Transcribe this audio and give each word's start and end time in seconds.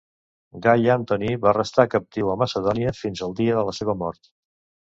Gai 0.65 0.87
Antoni 0.93 1.33
va 1.43 1.53
restar 1.57 1.85
captiu 1.95 2.31
a 2.33 2.39
Macedònia 2.45 2.97
fins 3.03 3.25
al 3.29 3.37
dia 3.43 3.59
de 3.61 3.67
la 3.69 3.77
seva 3.83 3.97
mort. 4.05 4.35